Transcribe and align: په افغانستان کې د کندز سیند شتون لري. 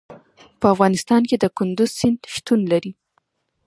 په 0.59 0.65
افغانستان 0.73 1.21
کې 1.29 1.35
د 1.39 1.45
کندز 1.57 1.89
سیند 1.99 2.19
شتون 2.33 2.59
لري. 2.71 2.91